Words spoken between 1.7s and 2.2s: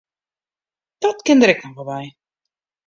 wol by.